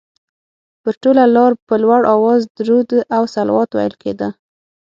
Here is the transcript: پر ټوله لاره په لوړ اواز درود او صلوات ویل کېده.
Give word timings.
پر 0.81 0.93
ټوله 1.01 1.23
لاره 1.35 1.57
په 1.67 1.75
لوړ 1.83 2.01
اواز 2.15 2.41
درود 2.57 2.89
او 3.15 3.23
صلوات 3.35 3.69
ویل 3.73 3.95
کېده. 4.03 4.29